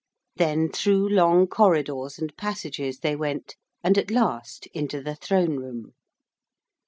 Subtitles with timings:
[0.35, 5.93] Then through long corridors and passages they went, and at last into the throne room.